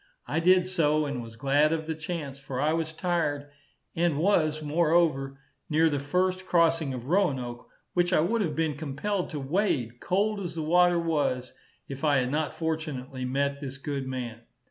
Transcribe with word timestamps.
I 0.25 0.39
did 0.39 0.65
so, 0.65 1.05
and 1.05 1.21
was 1.21 1.35
glad 1.35 1.71
of 1.71 1.85
the 1.85 1.93
chance, 1.93 2.39
for 2.39 2.59
I 2.59 2.73
was 2.73 2.91
tired, 2.91 3.51
and 3.95 4.17
was, 4.17 4.63
moreover, 4.63 5.39
near 5.69 5.89
the 5.91 5.99
first 5.99 6.47
crossing 6.47 6.91
of 6.95 7.05
Roanoke, 7.05 7.69
which 7.93 8.11
I 8.11 8.19
would 8.21 8.41
have 8.41 8.55
been 8.55 8.75
compelled 8.75 9.29
to 9.29 9.39
wade, 9.39 9.99
cold 9.99 10.39
as 10.39 10.55
the 10.55 10.63
water 10.63 10.97
was, 10.97 11.53
if 11.87 12.03
I 12.03 12.17
had 12.17 12.31
not 12.31 12.55
fortunately 12.55 13.25
met 13.25 13.59
this 13.59 13.77
good 13.77 14.07
man. 14.07 14.41